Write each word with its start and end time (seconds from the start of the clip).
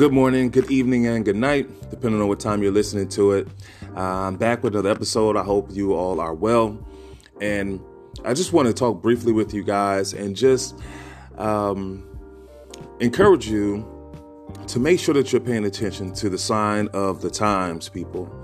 Good 0.00 0.14
morning, 0.14 0.48
good 0.48 0.70
evening, 0.70 1.06
and 1.08 1.26
good 1.26 1.36
night, 1.36 1.68
depending 1.90 2.22
on 2.22 2.28
what 2.28 2.40
time 2.40 2.62
you're 2.62 2.72
listening 2.72 3.06
to 3.10 3.32
it. 3.32 3.46
Uh, 3.94 4.00
I'm 4.00 4.36
back 4.36 4.62
with 4.62 4.72
another 4.72 4.88
episode. 4.88 5.36
I 5.36 5.42
hope 5.42 5.68
you 5.70 5.92
all 5.92 6.20
are 6.20 6.32
well. 6.32 6.78
And 7.42 7.78
I 8.24 8.32
just 8.32 8.54
want 8.54 8.66
to 8.66 8.72
talk 8.72 9.02
briefly 9.02 9.34
with 9.34 9.52
you 9.52 9.62
guys 9.62 10.14
and 10.14 10.34
just 10.34 10.74
um, 11.36 12.08
encourage 13.00 13.46
you 13.46 13.84
to 14.68 14.80
make 14.80 14.98
sure 14.98 15.12
that 15.12 15.32
you're 15.34 15.40
paying 15.42 15.66
attention 15.66 16.14
to 16.14 16.30
the 16.30 16.38
sign 16.38 16.88
of 16.94 17.20
the 17.20 17.28
times, 17.28 17.90
people. 17.90 18.34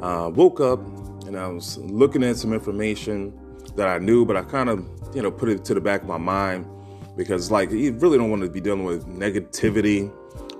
Uh, 0.00 0.30
woke 0.32 0.58
up 0.58 0.80
and 1.26 1.38
I 1.38 1.48
was 1.48 1.76
looking 1.76 2.24
at 2.24 2.38
some 2.38 2.54
information 2.54 3.38
that 3.76 3.88
I 3.88 3.98
knew, 3.98 4.24
but 4.24 4.38
I 4.38 4.42
kind 4.42 4.70
of, 4.70 4.88
you 5.14 5.20
know, 5.20 5.30
put 5.30 5.50
it 5.50 5.66
to 5.66 5.74
the 5.74 5.82
back 5.82 6.00
of 6.00 6.08
my 6.08 6.16
mind 6.16 6.66
because, 7.14 7.50
like, 7.50 7.70
you 7.72 7.92
really 7.92 8.16
don't 8.16 8.30
want 8.30 8.40
to 8.40 8.48
be 8.48 8.62
dealing 8.62 8.84
with 8.84 9.06
negativity 9.06 10.10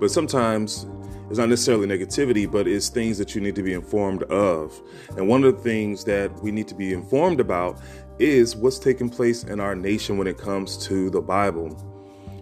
but 0.00 0.10
sometimes 0.10 0.86
it's 1.28 1.38
not 1.38 1.48
necessarily 1.50 1.86
negativity, 1.86 2.50
but 2.50 2.66
it's 2.66 2.88
things 2.88 3.18
that 3.18 3.34
you 3.34 3.40
need 3.40 3.54
to 3.56 3.62
be 3.62 3.74
informed 3.74 4.22
of. 4.24 4.80
And 5.16 5.28
one 5.28 5.44
of 5.44 5.56
the 5.56 5.62
things 5.62 6.04
that 6.04 6.32
we 6.42 6.50
need 6.50 6.68
to 6.68 6.74
be 6.74 6.92
informed 6.92 7.38
about 7.38 7.80
is 8.18 8.56
what's 8.56 8.78
taking 8.78 9.10
place 9.10 9.44
in 9.44 9.60
our 9.60 9.74
nation 9.74 10.16
when 10.16 10.26
it 10.26 10.38
comes 10.38 10.78
to 10.86 11.10
the 11.10 11.20
Bible. 11.20 11.76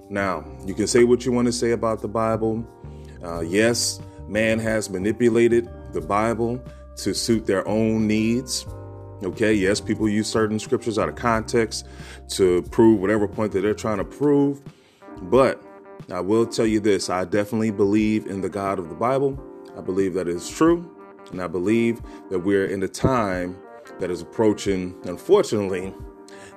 Now, 0.09 0.45
you 0.65 0.75
can 0.75 0.87
say 0.87 1.03
what 1.03 1.27
you 1.27 1.33
want 1.33 1.47
to 1.47 1.53
say 1.53 1.73
about 1.73 2.01
the 2.01 2.09
Bible. 2.09 2.65
Uh, 3.25 3.41
yes, 3.41 4.01
man 4.29 4.61
has 4.61 4.89
manipulated 4.89 5.69
the 5.93 6.01
Bible 6.01 6.63
to 6.97 7.13
suit 7.13 7.45
their 7.45 7.67
own 7.67 8.07
needs. 8.07 8.67
Okay, 9.25 9.53
yes, 9.53 9.81
people 9.81 10.09
use 10.09 10.29
certain 10.29 10.59
scriptures 10.59 10.99
out 10.99 11.09
of 11.09 11.17
context 11.17 11.89
to 12.29 12.63
prove 12.71 13.01
whatever 13.01 13.27
point 13.27 13.51
that 13.53 13.63
they're 13.63 13.75
trying 13.75 13.99
to 13.99 14.05
prove. 14.05 14.63
But 15.23 15.63
I 16.11 16.21
will 16.21 16.47
tell 16.47 16.67
you 16.67 16.81
this 16.81 17.11
I 17.11 17.25
definitely 17.25 17.71
believe 17.71 18.27
in 18.27 18.41
the 18.41 18.49
God 18.49 18.79
of 18.79 18.89
the 18.89 18.95
Bible. 18.95 19.43
I 19.77 19.81
believe 19.81 20.15
that 20.15 20.29
is 20.29 20.49
true. 20.49 20.91
And 21.31 21.43
I 21.43 21.49
believe 21.49 22.01
that 22.31 22.39
we're 22.39 22.67
in 22.67 22.83
a 22.83 22.89
time 22.89 23.59
that 23.99 24.11
is 24.11 24.23
approaching, 24.23 24.95
unfortunately, 25.05 25.93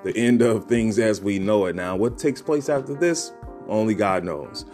the 0.03 0.15
end 0.15 0.41
of 0.41 0.65
things 0.65 0.99
as 0.99 1.21
we 1.21 1.39
know 1.39 1.65
it. 1.65 1.75
Now, 1.75 1.95
what 1.95 2.17
takes 2.17 2.41
place 2.41 2.69
after 2.69 2.93
this, 2.93 3.33
only 3.67 3.95
God 3.95 4.23
knows. 4.23 4.65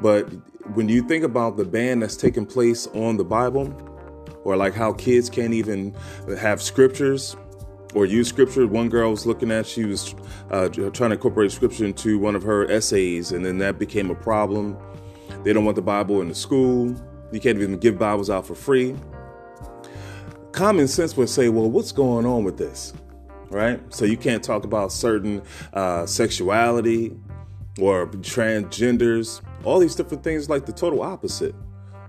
But 0.00 0.24
when 0.74 0.88
you 0.88 1.06
think 1.06 1.24
about 1.24 1.56
the 1.56 1.64
ban 1.64 2.00
that's 2.00 2.16
taking 2.16 2.46
place 2.46 2.86
on 2.88 3.16
the 3.16 3.24
Bible, 3.24 3.72
or 4.44 4.56
like 4.56 4.74
how 4.74 4.92
kids 4.92 5.30
can't 5.30 5.54
even 5.54 5.94
have 6.38 6.60
scriptures 6.60 7.36
or 7.94 8.06
use 8.06 8.28
scripture. 8.28 8.66
One 8.66 8.88
girl 8.88 9.10
was 9.10 9.24
looking 9.24 9.50
at, 9.50 9.66
she 9.66 9.84
was 9.84 10.14
uh, 10.50 10.68
trying 10.68 10.92
to 10.92 11.12
incorporate 11.12 11.52
scripture 11.52 11.84
into 11.84 12.18
one 12.18 12.34
of 12.34 12.42
her 12.42 12.70
essays, 12.70 13.32
and 13.32 13.44
then 13.44 13.58
that 13.58 13.78
became 13.78 14.10
a 14.10 14.14
problem. 14.14 14.76
They 15.44 15.52
don't 15.52 15.64
want 15.64 15.76
the 15.76 15.82
Bible 15.82 16.20
in 16.20 16.28
the 16.28 16.34
school. 16.34 16.94
You 17.32 17.40
can't 17.40 17.58
even 17.58 17.78
give 17.78 17.98
Bibles 17.98 18.30
out 18.30 18.46
for 18.46 18.54
free. 18.54 18.96
Common 20.52 20.86
sense 20.86 21.16
would 21.16 21.28
say, 21.28 21.48
well, 21.48 21.70
what's 21.70 21.92
going 21.92 22.26
on 22.26 22.44
with 22.44 22.58
this? 22.58 22.92
Right? 23.50 23.80
So 23.92 24.04
you 24.04 24.16
can't 24.16 24.42
talk 24.42 24.64
about 24.64 24.92
certain 24.92 25.42
uh, 25.72 26.06
sexuality 26.06 27.16
or 27.80 28.06
transgenders, 28.06 29.40
all 29.64 29.78
these 29.78 29.94
different 29.94 30.22
things, 30.22 30.48
like 30.48 30.64
the 30.66 30.72
total 30.72 31.02
opposite. 31.02 31.54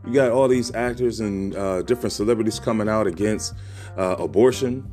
You 0.06 0.14
got 0.14 0.32
all 0.32 0.48
these 0.48 0.74
actors 0.76 1.20
and 1.20 1.56
uh, 1.56 1.82
different 1.82 2.14
celebrities 2.14 2.60
coming 2.60 2.88
out 2.88 3.08
against 3.08 3.56
uh, 3.98 4.16
abortion, 4.20 4.88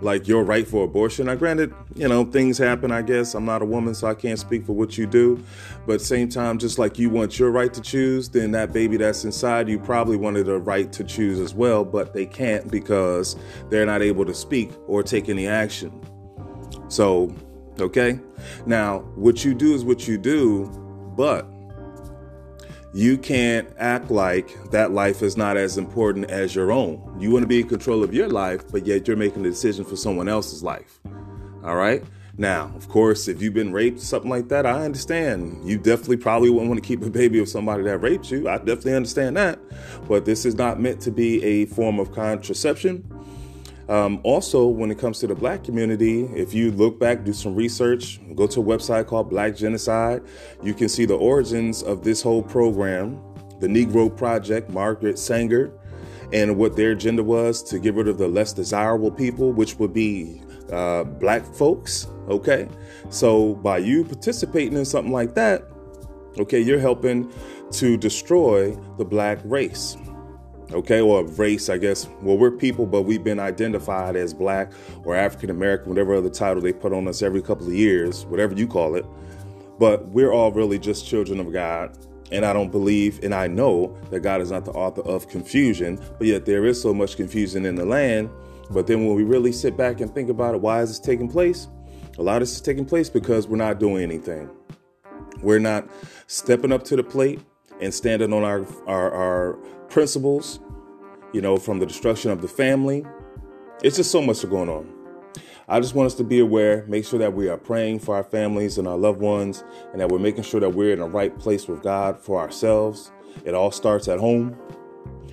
like 0.00 0.28
your 0.28 0.44
right 0.44 0.66
for 0.66 0.84
abortion. 0.84 1.26
Now, 1.26 1.34
granted, 1.34 1.74
you 1.94 2.08
know, 2.08 2.24
things 2.24 2.58
happen, 2.58 2.90
I 2.90 3.02
guess. 3.02 3.34
I'm 3.34 3.44
not 3.44 3.62
a 3.62 3.64
woman, 3.64 3.94
so 3.94 4.06
I 4.06 4.14
can't 4.14 4.38
speak 4.38 4.66
for 4.66 4.72
what 4.72 4.98
you 4.98 5.06
do. 5.06 5.42
But 5.86 6.00
same 6.00 6.28
time, 6.28 6.58
just 6.58 6.78
like 6.78 6.98
you 6.98 7.10
want 7.10 7.38
your 7.38 7.50
right 7.50 7.72
to 7.72 7.80
choose, 7.80 8.28
then 8.28 8.50
that 8.52 8.72
baby 8.72 8.96
that's 8.96 9.24
inside 9.24 9.68
you 9.68 9.78
probably 9.78 10.16
wanted 10.16 10.48
a 10.48 10.58
right 10.58 10.92
to 10.92 11.04
choose 11.04 11.40
as 11.40 11.54
well, 11.54 11.84
but 11.84 12.12
they 12.12 12.26
can't 12.26 12.70
because 12.70 13.36
they're 13.70 13.86
not 13.86 14.02
able 14.02 14.24
to 14.26 14.34
speak 14.34 14.70
or 14.86 15.02
take 15.02 15.28
any 15.28 15.46
action. 15.46 16.00
So, 16.88 17.34
okay? 17.80 18.20
Now, 18.66 18.98
what 19.14 19.44
you 19.44 19.54
do 19.54 19.74
is 19.74 19.84
what 19.84 20.06
you 20.06 20.18
do, 20.18 20.66
but 21.16 21.48
you 22.96 23.18
can't 23.18 23.68
act 23.76 24.10
like 24.10 24.70
that 24.70 24.90
life 24.90 25.20
is 25.20 25.36
not 25.36 25.58
as 25.58 25.76
important 25.76 26.30
as 26.30 26.54
your 26.54 26.72
own. 26.72 27.14
You 27.20 27.30
want 27.30 27.42
to 27.42 27.46
be 27.46 27.60
in 27.60 27.68
control 27.68 28.02
of 28.02 28.14
your 28.14 28.26
life, 28.26 28.62
but 28.72 28.86
yet 28.86 29.06
you're 29.06 29.18
making 29.18 29.44
a 29.44 29.50
decision 29.50 29.84
for 29.84 29.96
someone 29.96 30.30
else's 30.30 30.62
life. 30.62 30.98
All 31.62 31.76
right? 31.76 32.02
Now, 32.38 32.72
of 32.74 32.88
course, 32.88 33.28
if 33.28 33.42
you've 33.42 33.52
been 33.52 33.70
raped, 33.70 34.00
something 34.00 34.30
like 34.30 34.48
that, 34.48 34.64
I 34.64 34.86
understand. 34.86 35.68
You 35.68 35.76
definitely 35.76 36.16
probably 36.16 36.48
wouldn't 36.48 36.70
want 36.70 36.82
to 36.82 36.88
keep 36.88 37.02
a 37.02 37.10
baby 37.10 37.38
of 37.38 37.50
somebody 37.50 37.82
that 37.82 37.98
raped 37.98 38.30
you. 38.30 38.48
I 38.48 38.56
definitely 38.56 38.94
understand 38.94 39.36
that. 39.36 39.58
But 40.08 40.24
this 40.24 40.46
is 40.46 40.54
not 40.54 40.80
meant 40.80 41.02
to 41.02 41.10
be 41.10 41.44
a 41.44 41.66
form 41.66 42.00
of 42.00 42.12
contraception. 42.12 43.04
Um, 43.88 44.20
also, 44.24 44.66
when 44.66 44.90
it 44.90 44.98
comes 44.98 45.20
to 45.20 45.26
the 45.28 45.34
black 45.34 45.62
community, 45.62 46.24
if 46.34 46.52
you 46.52 46.72
look 46.72 46.98
back, 46.98 47.24
do 47.24 47.32
some 47.32 47.54
research, 47.54 48.20
go 48.34 48.46
to 48.48 48.60
a 48.60 48.64
website 48.64 49.06
called 49.06 49.30
Black 49.30 49.54
Genocide, 49.54 50.22
you 50.62 50.74
can 50.74 50.88
see 50.88 51.04
the 51.04 51.14
origins 51.14 51.82
of 51.82 52.02
this 52.02 52.20
whole 52.20 52.42
program, 52.42 53.20
the 53.60 53.68
Negro 53.68 54.14
Project, 54.14 54.70
Margaret 54.70 55.18
Sanger, 55.18 55.72
and 56.32 56.56
what 56.56 56.74
their 56.76 56.90
agenda 56.90 57.22
was 57.22 57.62
to 57.62 57.78
get 57.78 57.94
rid 57.94 58.08
of 58.08 58.18
the 58.18 58.26
less 58.26 58.52
desirable 58.52 59.10
people, 59.10 59.52
which 59.52 59.78
would 59.78 59.92
be 59.92 60.42
uh, 60.72 61.04
black 61.04 61.44
folks. 61.54 62.08
Okay. 62.28 62.68
So 63.10 63.54
by 63.54 63.78
you 63.78 64.04
participating 64.04 64.76
in 64.76 64.84
something 64.84 65.12
like 65.12 65.34
that, 65.34 65.62
okay, 66.38 66.60
you're 66.60 66.80
helping 66.80 67.32
to 67.72 67.96
destroy 67.96 68.76
the 68.98 69.04
black 69.04 69.38
race 69.44 69.96
okay, 70.72 71.00
or 71.00 71.24
race, 71.24 71.68
I 71.68 71.78
guess. 71.78 72.08
Well, 72.22 72.36
we're 72.36 72.50
people, 72.50 72.86
but 72.86 73.02
we've 73.02 73.22
been 73.22 73.40
identified 73.40 74.16
as 74.16 74.34
black 74.34 74.72
or 75.04 75.14
African 75.14 75.50
American, 75.50 75.88
whatever 75.88 76.14
other 76.14 76.30
title 76.30 76.62
they 76.62 76.72
put 76.72 76.92
on 76.92 77.08
us 77.08 77.22
every 77.22 77.42
couple 77.42 77.66
of 77.66 77.74
years, 77.74 78.26
whatever 78.26 78.54
you 78.54 78.66
call 78.66 78.94
it. 78.94 79.04
But 79.78 80.06
we're 80.08 80.32
all 80.32 80.52
really 80.52 80.78
just 80.78 81.06
children 81.06 81.40
of 81.40 81.52
God. 81.52 81.96
And 82.32 82.44
I 82.44 82.52
don't 82.52 82.72
believe 82.72 83.22
and 83.22 83.34
I 83.34 83.46
know 83.46 83.96
that 84.10 84.20
God 84.20 84.40
is 84.40 84.50
not 84.50 84.64
the 84.64 84.72
author 84.72 85.02
of 85.02 85.28
confusion, 85.28 86.00
but 86.18 86.26
yet 86.26 86.44
there 86.44 86.64
is 86.64 86.80
so 86.80 86.92
much 86.92 87.16
confusion 87.16 87.64
in 87.64 87.76
the 87.76 87.84
land. 87.84 88.30
But 88.70 88.88
then 88.88 89.06
when 89.06 89.14
we 89.14 89.22
really 89.22 89.52
sit 89.52 89.76
back 89.76 90.00
and 90.00 90.12
think 90.12 90.28
about 90.28 90.54
it, 90.56 90.60
why 90.60 90.82
is 90.82 90.88
this 90.88 90.98
taking 90.98 91.28
place? 91.28 91.68
A 92.18 92.22
lot 92.22 92.36
of 92.36 92.40
this 92.40 92.54
is 92.54 92.60
taking 92.60 92.84
place 92.84 93.08
because 93.08 93.46
we're 93.46 93.58
not 93.58 93.78
doing 93.78 94.02
anything. 94.02 94.50
We're 95.42 95.60
not 95.60 95.88
stepping 96.26 96.72
up 96.72 96.82
to 96.84 96.96
the 96.96 97.04
plate 97.04 97.40
and 97.80 97.92
standing 97.92 98.32
on 98.32 98.44
our, 98.44 98.66
our, 98.86 99.12
our 99.12 99.52
principles, 99.88 100.60
you 101.32 101.40
know, 101.40 101.56
from 101.56 101.78
the 101.78 101.86
destruction 101.86 102.30
of 102.30 102.42
the 102.42 102.48
family. 102.48 103.04
It's 103.82 103.96
just 103.96 104.10
so 104.10 104.22
much 104.22 104.48
going 104.48 104.68
on. 104.68 104.92
I 105.68 105.80
just 105.80 105.94
want 105.94 106.06
us 106.06 106.14
to 106.14 106.24
be 106.24 106.38
aware, 106.38 106.84
make 106.86 107.04
sure 107.04 107.18
that 107.18 107.34
we 107.34 107.48
are 107.48 107.56
praying 107.56 107.98
for 107.98 108.14
our 108.14 108.22
families 108.22 108.78
and 108.78 108.86
our 108.86 108.96
loved 108.96 109.20
ones, 109.20 109.64
and 109.90 110.00
that 110.00 110.08
we're 110.08 110.20
making 110.20 110.44
sure 110.44 110.60
that 110.60 110.70
we're 110.70 110.92
in 110.92 111.00
the 111.00 111.08
right 111.08 111.36
place 111.36 111.66
with 111.66 111.82
God 111.82 112.20
for 112.20 112.40
ourselves. 112.40 113.10
It 113.44 113.52
all 113.52 113.72
starts 113.72 114.06
at 114.06 114.20
home, 114.20 114.56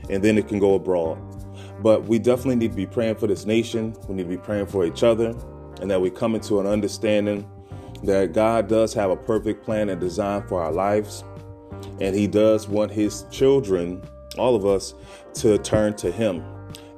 and 0.09 0.23
then 0.23 0.37
it 0.37 0.47
can 0.47 0.57
go 0.57 0.73
abroad. 0.73 1.19
But 1.81 2.05
we 2.05 2.17
definitely 2.17 2.55
need 2.55 2.71
to 2.71 2.77
be 2.77 2.87
praying 2.87 3.15
for 3.15 3.27
this 3.27 3.45
nation. 3.45 3.95
We 4.07 4.15
need 4.15 4.23
to 4.23 4.29
be 4.29 4.37
praying 4.37 4.65
for 4.67 4.85
each 4.85 5.03
other, 5.03 5.35
and 5.81 5.91
that 5.91 6.01
we 6.01 6.09
come 6.09 6.33
into 6.33 6.59
an 6.59 6.65
understanding 6.65 7.47
that 8.01 8.33
God 8.33 8.67
does 8.67 8.93
have 8.95 9.11
a 9.11 9.15
perfect 9.15 9.63
plan 9.63 9.89
and 9.89 10.01
design 10.01 10.47
for 10.47 10.61
our 10.61 10.71
lives, 10.71 11.23
and 12.00 12.16
He 12.16 12.28
does 12.28 12.67
want 12.67 12.91
His 12.91 13.25
children 13.31 14.01
all 14.38 14.56
of 14.56 14.66
us, 14.66 14.94
to 15.35 15.57
turn 15.59 15.95
to 15.97 16.11
Him 16.11 16.44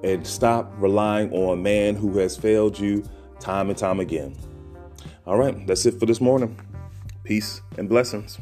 and 0.03 0.25
stop 0.25 0.71
relying 0.77 1.31
on 1.31 1.57
a 1.57 1.61
man 1.61 1.95
who 1.95 2.17
has 2.17 2.37
failed 2.37 2.77
you 2.77 3.03
time 3.39 3.69
and 3.69 3.77
time 3.77 3.99
again. 3.99 4.35
All 5.25 5.37
right, 5.37 5.65
that's 5.65 5.85
it 5.85 5.99
for 5.99 6.05
this 6.05 6.21
morning. 6.21 6.59
Peace 7.23 7.61
and 7.77 7.89
blessings. 7.89 8.37